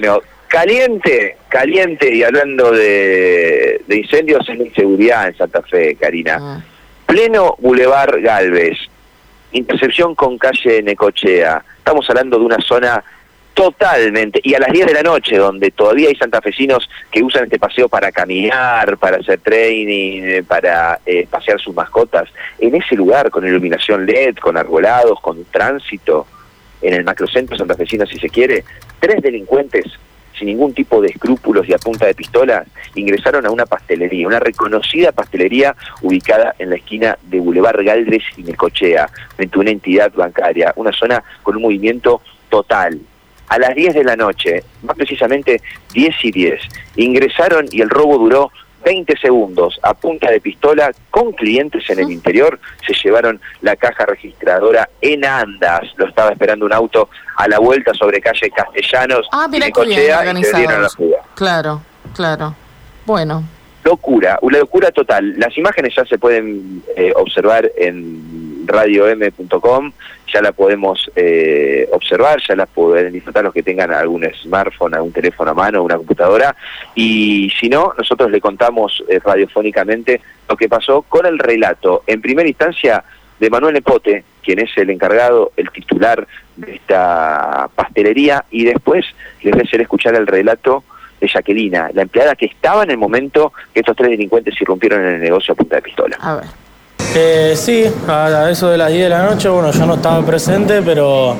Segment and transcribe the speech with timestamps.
[0.00, 6.38] Bueno, caliente, caliente, y hablando de, de incendios, es la inseguridad en Santa Fe, Karina.
[6.40, 6.60] Ah.
[7.04, 8.78] Pleno Boulevard Galvez,
[9.50, 11.64] intercepción con calle Necochea.
[11.78, 13.02] Estamos hablando de una zona
[13.54, 17.58] totalmente, y a las 10 de la noche, donde todavía hay santafesinos que usan este
[17.58, 22.28] paseo para caminar, para hacer training, eh, para eh, pasear sus mascotas,
[22.60, 26.24] en ese lugar, con iluminación LED, con arbolados, con tránsito,
[26.82, 28.64] en el macrocentro santafesino, si se quiere,
[29.00, 29.84] tres delincuentes
[30.38, 32.64] sin ningún tipo de escrúpulos y a punta de pistola,
[32.94, 38.44] ingresaron a una pastelería, una reconocida pastelería ubicada en la esquina de Boulevard Galdres y
[38.44, 43.00] Necochea, frente a una entidad bancaria, una zona con un movimiento total.
[43.48, 45.60] A las 10 de la noche, más precisamente
[45.92, 46.60] 10 y 10,
[46.96, 48.52] ingresaron y el robo duró
[48.84, 54.06] 20 segundos a punta de pistola con clientes en el interior, se llevaron la caja
[54.06, 59.46] registradora en andas, lo estaba esperando un auto a la vuelta sobre calle Castellanos Ah,
[59.50, 60.96] mira qué bien organizados.
[61.34, 61.82] Claro,
[62.14, 62.54] claro.
[63.06, 63.44] Bueno,
[63.84, 65.38] locura, una locura total.
[65.38, 68.37] Las imágenes ya se pueden eh, observar en
[68.68, 69.92] radiom.com,
[70.32, 75.12] ya la podemos eh, observar, ya las pueden disfrutar los que tengan algún smartphone, algún
[75.12, 76.54] teléfono a mano, una computadora,
[76.94, 82.20] y si no, nosotros le contamos eh, radiofónicamente lo que pasó con el relato, en
[82.20, 83.02] primera instancia,
[83.38, 89.04] de Manuel Nepote, quien es el encargado, el titular de esta pastelería, y después
[89.42, 90.82] les voy a hacer escuchar el relato
[91.20, 95.14] de Jacquelina, la empleada que estaba en el momento que estos tres delincuentes irrumpieron en
[95.14, 96.16] el negocio a punta de pistola.
[96.20, 96.67] a ver.
[97.14, 100.82] Eh, sí, a eso de las 10 de la noche, bueno, yo no estaba presente,
[100.82, 101.36] pero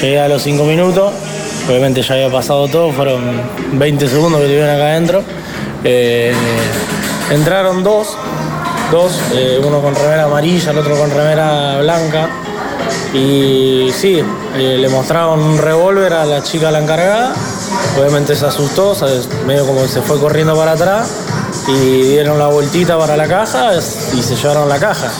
[0.00, 1.12] llegué a los 5 minutos.
[1.68, 3.20] Obviamente ya había pasado todo, fueron
[3.72, 5.22] 20 segundos que estuvieron acá adentro.
[5.84, 6.32] Eh,
[7.30, 8.16] entraron dos,
[8.90, 12.28] dos, eh, uno con remera amarilla, el otro con remera blanca.
[13.12, 14.22] Y sí,
[14.56, 17.34] le mostraron un revólver a la chica la encargada.
[17.98, 18.94] Obviamente se asustó,
[19.46, 21.25] medio como se fue corriendo para atrás
[21.68, 25.10] y dieron la vueltita para la caja y se llevaron la caja.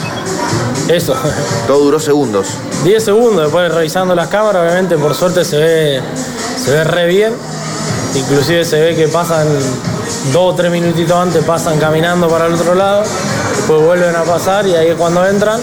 [0.88, 1.14] Eso.
[1.66, 2.48] Todo duró segundos.
[2.84, 6.00] 10 segundos después revisando las cámaras, obviamente por suerte se ve,
[6.62, 7.32] se ve re bien.
[8.14, 9.46] Inclusive se ve que pasan
[10.32, 13.02] dos o tres minutitos antes, pasan caminando para el otro lado,
[13.56, 15.60] después vuelven a pasar y ahí es cuando entran.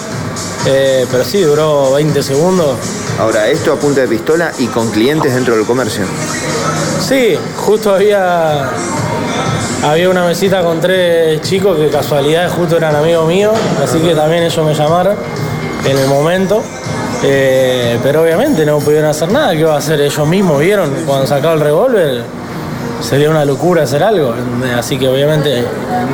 [0.65, 2.77] Eh, pero sí, duró 20 segundos.
[3.19, 6.05] Ahora, esto a punta de pistola y con clientes dentro del comercio.
[7.05, 8.69] Sí, justo había,
[9.83, 14.43] había una mesita con tres chicos que casualidad justo eran amigos míos, así que también
[14.43, 15.15] ellos me llamaron
[15.85, 16.63] en el momento.
[17.25, 20.01] Eh, pero obviamente no pudieron hacer nada, ¿qué iba a hacer?
[20.01, 22.23] Ellos mismos vieron cuando sacaba el revólver,
[23.01, 24.33] sería una locura hacer algo.
[24.77, 25.63] Así que obviamente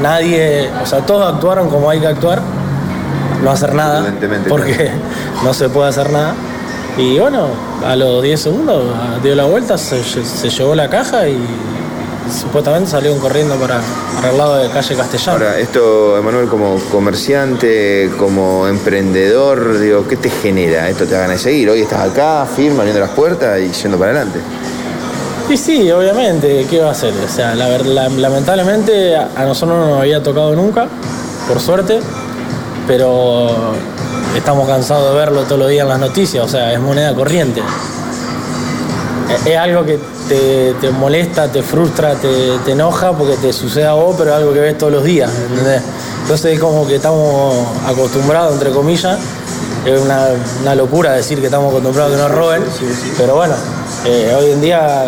[0.02, 2.41] nadie, o sea, todos actuaron como hay que actuar,
[3.44, 4.13] no hacer nada,
[4.47, 4.91] porque
[5.44, 6.35] no se puede hacer nada.
[6.97, 7.47] Y bueno,
[7.84, 8.84] a los 10 segundos
[9.24, 11.40] dio la vuelta, se, se llevó la caja y
[12.31, 13.79] supuestamente salieron corriendo para,
[14.16, 15.31] para el lado de calle Castellano.
[15.34, 20.90] Ahora, esto, Emanuel, como comerciante, como emprendedor, digo, ¿qué te genera?
[20.90, 21.69] ¿Esto te da ganas de seguir?
[21.69, 24.40] Hoy estás acá, firme, abriendo las puertas y yendo para adelante.
[25.50, 27.13] Y sí, obviamente, ¿qué va a hacer?
[27.25, 30.88] O sea, la, la- lamentablemente a a nosotros no nos había tocado nunca,
[31.47, 32.00] por suerte,
[32.88, 33.73] pero
[34.38, 37.61] estamos cansados de verlo todos los días en las noticias, o sea, es moneda corriente.
[39.34, 39.97] Es- Es algo que
[40.29, 44.38] te, te molesta, te frustra, te, te enoja porque te sucede a vos, pero es
[44.38, 45.81] algo que ves todos los días, ¿entendés?
[46.22, 49.17] Entonces es como que estamos acostumbrados, entre comillas,
[49.85, 50.28] es una,
[50.62, 52.63] una locura decir que estamos acostumbrados a que nos roben,
[53.17, 53.56] pero bueno,
[54.06, 55.06] eh, hoy en día,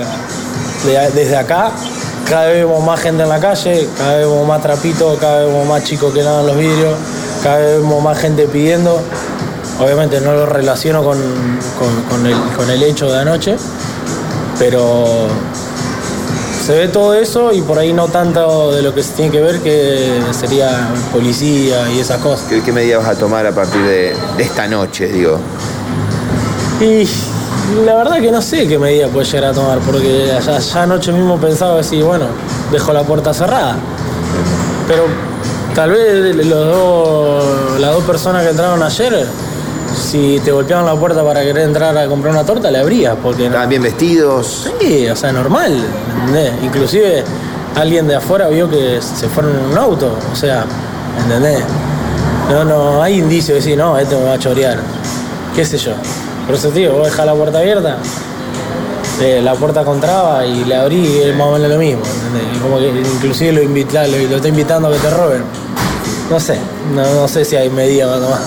[0.86, 1.72] de- desde acá,
[2.28, 5.48] cada vez vemos más gente en la calle, cada vez vemos más trapitos, cada vez
[5.48, 6.94] vemos más chicos que lavan los vidrios,
[7.44, 9.00] cada vez vemos más gente pidiendo.
[9.80, 13.58] Obviamente no lo relaciono con, con- con el, con el hecho de anoche,
[14.60, 15.28] pero
[16.66, 19.42] se ve todo eso y por ahí no tanto de lo que se tiene que
[19.42, 22.48] ver que sería policía y esas cosas.
[22.48, 25.40] ¿Qué, qué medidas vas a tomar a partir de, de esta noche, digo?
[26.80, 27.08] Y
[27.86, 31.12] la verdad que no sé qué medida puede llegar a tomar, porque ya, ya anoche
[31.12, 32.26] mismo pensaba decir, bueno,
[32.72, 33.78] dejo la puerta cerrada.
[34.88, 35.06] Pero
[35.76, 39.26] tal vez los dos, las dos personas que entraron ayer,
[40.02, 43.44] si te golpeaban la puerta para querer entrar a comprar una torta, le abrías, porque
[43.44, 44.68] no- ¿Estaban bien vestidos?
[44.80, 45.74] Sí, o sea, normal.
[46.20, 46.53] ¿entendés?
[46.64, 47.24] Inclusive
[47.76, 50.18] alguien de afuera vio que se fueron en un auto.
[50.32, 50.66] O sea,
[51.24, 51.64] ¿entendés?
[52.50, 54.78] No, no, hay indicios de decir, no, este me va a chorear.
[55.56, 55.92] ¿Qué sé yo?
[56.46, 57.97] Por eso, tío, vos dejás la puerta abierta,
[59.22, 62.02] eh, la puerta contraba y le abrí y es más o menos lo mismo.
[62.04, 62.62] ¿entendés?
[62.62, 65.44] Como que inclusive lo, invita, lo, lo está invitando a que te roben.
[66.30, 66.58] No sé,
[66.96, 68.40] no, no sé si hay medidas para tomar.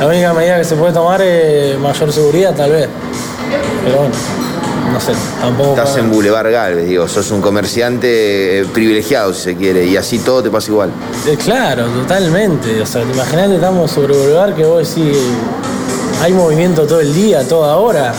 [0.00, 2.88] La única medida que se puede tomar es mayor seguridad, tal vez.
[3.84, 4.14] Pero bueno,
[4.92, 5.70] no sé, tampoco...
[5.70, 10.18] Estás en Boulevard Galvez, digo, sos un comerciante eh, privilegiado si se quiere, y así
[10.20, 10.90] todo te pasa igual.
[11.26, 12.80] Eh, claro, totalmente.
[12.80, 15.18] O sea, te imaginas que estamos sobre Boulevard que vos decís,
[16.22, 18.14] hay movimiento todo el día, toda hora.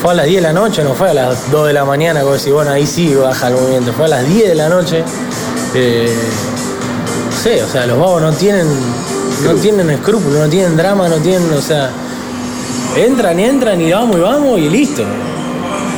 [0.00, 2.22] Fue a las 10 de la noche, no fue a las 2 de la mañana,
[2.22, 3.92] vos decís, bueno, ahí sí baja el movimiento.
[3.92, 5.02] Fue a las 10 de la noche.
[5.74, 6.16] Eh,
[7.28, 8.68] no sé, o sea, los vagos no tienen,
[9.44, 11.90] no tienen escrúpulos, no tienen drama, no tienen, o sea,
[12.96, 15.04] entran y entran y vamos y vamos y listo.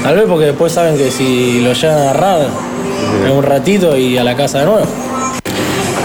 [0.02, 2.48] Tal vez porque después saben que si lo llegan a agarrar
[3.24, 4.86] en un ratito y a la casa de nuevo.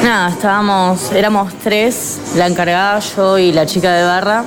[0.04, 4.44] Nada, estábamos, éramos tres, la encargada, yo y la chica de barra,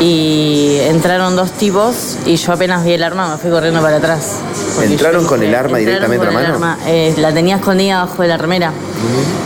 [0.00, 4.38] y entraron dos tipos y yo apenas vi el arma me fui corriendo para atrás.
[4.82, 6.54] ¿Entraron yo con el arma directamente con a el mano?
[6.54, 6.78] arma.
[6.86, 8.72] Eh, la tenía escondida abajo de la remera.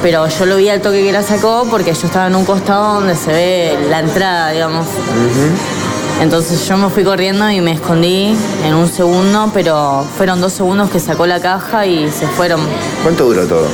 [0.03, 2.95] Pero yo lo vi al toque que la sacó porque yo estaba en un costado
[2.95, 4.87] donde se ve la entrada, digamos.
[6.21, 10.91] Entonces yo me fui corriendo y me escondí en un segundo, pero fueron dos segundos
[10.91, 12.61] que sacó la caja y se fueron.
[13.03, 13.67] ¿Cuánto duró todo?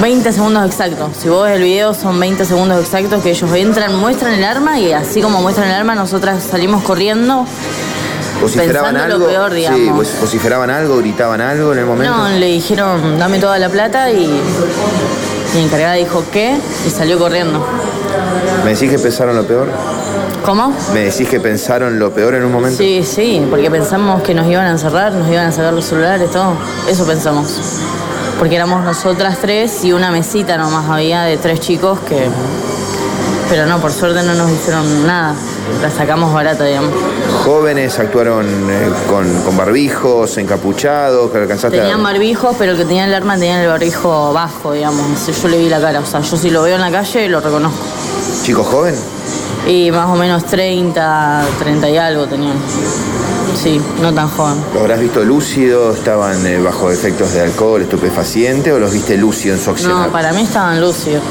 [0.00, 1.10] 20 segundos exactos.
[1.16, 4.78] Si vos ves el video, son 20 segundos exactos que ellos entran, muestran el arma
[4.78, 7.46] y así como muestran el arma, nosotras salimos corriendo.
[8.40, 9.26] ¿Vociferaban Pensando algo?
[9.26, 9.96] lo peor, sí, digamos.
[9.96, 10.96] vos- ¿vociferaban algo?
[10.98, 12.14] ¿Gritaban algo en el momento?
[12.16, 14.28] No, le dijeron, dame toda la plata y
[15.54, 16.56] mi encargada dijo, ¿qué?
[16.86, 17.64] Y salió corriendo.
[18.64, 19.68] ¿Me decís que pensaron lo peor?
[20.44, 20.72] ¿Cómo?
[20.94, 22.78] ¿Me decís que pensaron lo peor en un momento?
[22.78, 26.30] Sí, sí, porque pensamos que nos iban a encerrar, nos iban a sacar los celulares,
[26.30, 26.54] todo.
[26.88, 27.46] Eso pensamos.
[28.38, 32.28] Porque éramos nosotras tres y una mesita nomás había de tres chicos que...
[33.50, 35.34] Pero no, por suerte no nos hicieron nada.
[35.82, 36.90] La sacamos barata, digamos.
[37.44, 42.84] Jóvenes actuaron eh, con, con barbijos, encapuchados, que alcanzaste a- Tenían barbijos, pero el que
[42.84, 45.02] tenía el arma tenía el barbijo bajo, digamos.
[45.42, 47.40] Yo le vi la cara, o sea, yo si lo veo en la calle lo
[47.40, 47.78] reconozco.
[48.42, 48.94] ¿Chico joven?
[49.66, 52.56] Y más o menos 30, 30 y algo tenían.
[53.62, 54.56] Sí, no tan joven.
[54.72, 55.98] ¿Los habrás visto lúcidos?
[55.98, 60.06] ¿Estaban eh, bajo efectos de alcohol, estupefaciente o los viste lúcidos en su accionar?
[60.06, 61.22] No, para mí estaban lúcidos.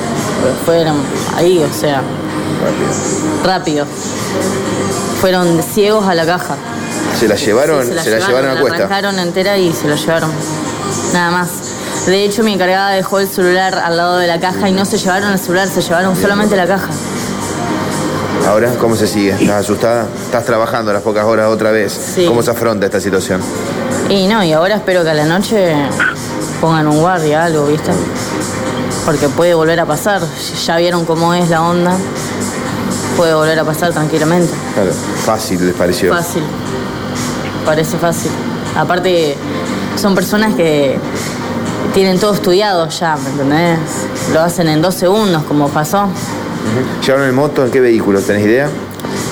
[0.65, 0.97] Fueron
[1.35, 2.01] ahí, o sea,
[3.43, 3.85] rápido.
[5.21, 6.55] Fueron ciegos a la caja.
[7.19, 8.77] ¿Se la llevaron, Sí, se la llevaron a la cuesta?
[8.77, 10.31] arrancaron entera y se la llevaron.
[11.13, 11.49] Nada más.
[12.05, 14.97] De hecho, mi encargada dejó el celular al lado de la caja y no se
[14.97, 16.89] llevaron el celular, se llevaron solamente la caja.
[18.47, 19.31] Ahora, ¿cómo se sigue?
[19.31, 20.07] ¿Estás asustada?
[20.25, 21.91] ¿Estás trabajando las pocas horas otra vez?
[22.15, 22.25] Sí.
[22.25, 23.41] ¿Cómo se afronta esta situación?
[24.07, 25.75] Y no, y ahora espero que a la noche
[26.61, 27.91] pongan un guardia, algo, ¿viste?
[29.05, 30.21] Porque puede volver a pasar.
[30.65, 31.95] Ya vieron cómo es la onda.
[33.19, 34.53] Puede volver a pasar tranquilamente.
[34.73, 36.13] Claro, fácil les pareció.
[36.13, 36.41] Fácil.
[37.65, 38.31] Parece fácil.
[38.77, 39.35] Aparte,
[39.97, 40.97] son personas que
[41.93, 43.77] tienen todo estudiado ya, ¿me entendés?
[44.31, 46.05] Lo hacen en dos segundos, como pasó.
[46.05, 47.05] Ujú.
[47.05, 47.65] ¿Llevaron en moto?
[47.65, 48.21] ¿En qué vehículo?
[48.21, 48.69] ¿Tenés idea?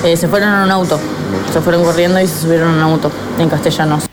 [0.04, 1.00] Eh, se fueron en un auto.
[1.54, 4.10] Se fueron corriendo y se subieron en un auto, en castellanos.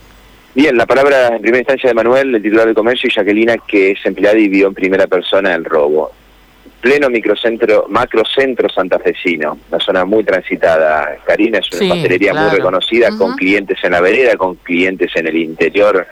[0.55, 3.91] Bien, la palabra en primera instancia de Manuel, el titular de comercio, y Jacquelina, que
[3.91, 6.13] es empleada y vio en primera persona el robo.
[6.85, 11.17] Pleno microcentro, macrocentro santafesino, una zona muy transitada.
[11.25, 12.49] Karina es una Sí, pastelería claro.
[12.51, 16.07] muy reconocida, con clientes en la vereda, con clientes en el interior.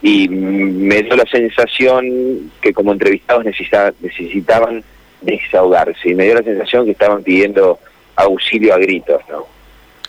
[0.00, 4.84] Y me dio la sensación que como entrevistados necesita- necesitaban
[5.20, 6.10] desahogarse.
[6.10, 7.80] Y me dio la sensación que estaban pidiendo
[8.14, 9.46] auxilio a gritos, ¿no?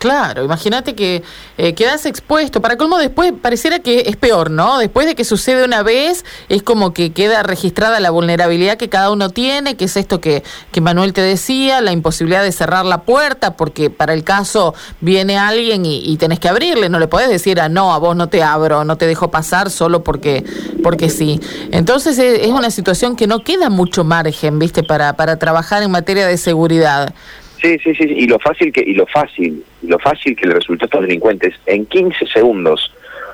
[0.00, 1.22] Claro, imagínate que
[1.58, 2.62] eh, quedas expuesto.
[2.62, 4.78] Para colmo, después pareciera que es peor, ¿no?
[4.78, 9.10] Después de que sucede una vez, es como que queda registrada la vulnerabilidad que cada
[9.10, 13.02] uno tiene, que es esto que, que Manuel te decía, la imposibilidad de cerrar la
[13.02, 17.28] puerta, porque para el caso viene alguien y, y tenés que abrirle, no le podés
[17.28, 20.46] decir a no, a vos no te abro, no te dejo pasar solo porque,
[20.82, 21.42] porque sí.
[21.72, 24.82] Entonces eh, es una situación que no queda mucho margen, ¿viste?
[24.82, 27.12] Para, para trabajar en materia de seguridad.
[27.60, 30.84] Sí, sí, sí, y lo fácil que y lo fácil, lo fácil que le resultó
[30.84, 32.90] a estos delincuentes en 15 segundos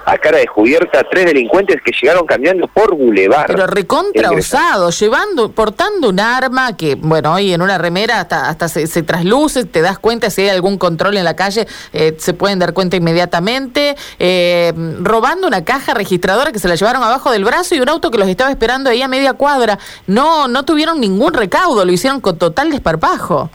[0.07, 3.49] a cara descubierta tres delincuentes que llegaron caminando por Boulevard.
[3.49, 4.61] Pero recontra Ingresan.
[4.63, 9.03] osado, llevando, portando un arma que, bueno, hoy en una remera hasta, hasta se, se
[9.03, 12.73] trasluce, te das cuenta si hay algún control en la calle, eh, se pueden dar
[12.73, 17.81] cuenta inmediatamente, eh, robando una caja registradora que se la llevaron abajo del brazo y
[17.81, 19.77] un auto que los estaba esperando ahí a media cuadra.
[20.07, 23.51] No, no tuvieron ningún recaudo, lo hicieron con total desparpajo.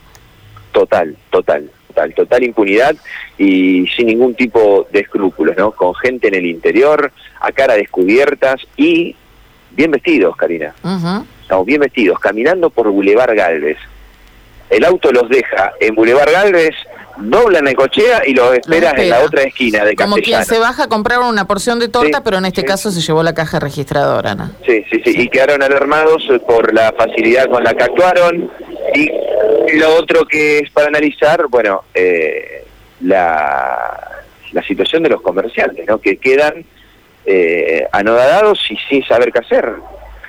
[0.71, 2.95] Total, total, total, total impunidad
[3.37, 5.71] y sin ningún tipo de escrúpulos, ¿no?
[5.71, 7.11] Con gente en el interior,
[7.41, 9.15] a cara descubiertas y
[9.71, 10.73] bien vestidos, Karina.
[10.83, 11.25] Ujú.
[11.41, 13.77] Estamos bien vestidos, caminando por Boulevard Galvez.
[14.69, 16.73] El auto los deja en Boulevard Galvez,
[17.17, 20.83] doblan en cochea y los esperas en la otra esquina de Como quien se baja
[20.83, 22.67] a comprar una porción de torta, Sí, pero en este sí.
[22.67, 24.49] caso se llevó la caja registradora, ¿no?
[24.65, 28.49] Sí, sí, sí, y quedaron alarmados por la facilidad con la que actuaron.
[29.73, 32.65] Lo otro que es para analizar, bueno, eh,
[33.01, 34.11] la
[34.51, 35.99] la situación de los comerciantes, ¿no?
[35.99, 36.65] Que quedan
[37.25, 37.87] eh,
[38.69, 39.73] y sin saber qué hacer.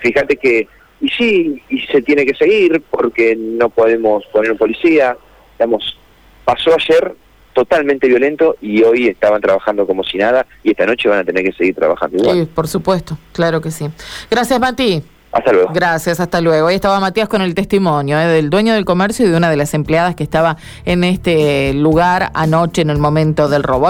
[0.00, 0.68] Fíjate que,
[1.00, 5.16] y sí, y se tiene que seguir porque no podemos poner un policía.
[5.58, 5.96] Digamos,
[6.44, 7.14] pasó ayer
[7.52, 11.44] totalmente violento y hoy estaban trabajando como si nada y esta noche van a tener
[11.44, 12.40] que seguir trabajando igual.
[12.40, 13.88] Sí, por supuesto, claro que sí.
[14.30, 15.02] Gracias, Mati.
[15.32, 15.70] Hasta luego.
[15.72, 16.68] Gracias, hasta luego.
[16.68, 18.26] Ahí estaba Matías con el testimonio ¿eh?
[18.26, 22.30] del dueño del comercio y de una de las empleadas que estaba en este lugar
[22.34, 23.88] anoche en el momento del robo.